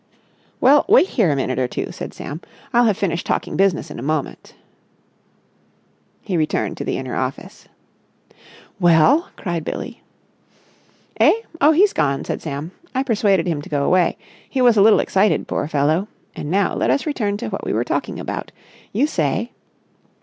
[0.59, 2.41] "Well, wait here a minute or two," said Sam.
[2.73, 4.55] "I'll have finished talking business in a moment."
[6.23, 7.67] He returned to the inner office.
[8.79, 10.01] "Well?" cried Billie.
[11.19, 11.41] "Eh?
[11.61, 12.71] Oh, he's gone," said Sam.
[12.95, 14.17] "I persuaded him to go away.
[14.49, 16.07] He was a little excited, poor fellow.
[16.35, 18.51] And now let us return to what we were talking about.
[18.91, 19.51] You say...."